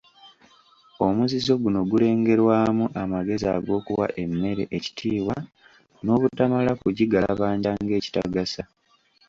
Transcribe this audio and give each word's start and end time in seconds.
Omuzizo 1.05 1.53
guno 1.63 1.79
gulengerwamu 1.89 2.85
amagezi 3.01 3.45
ag’okuwa 3.55 4.07
emmere 4.23 4.63
ekitiibwa 4.77 5.37
n’obutamala 6.05 6.71
gagigalabanja 6.81 7.69
ng’ekitagasa. 7.81 8.63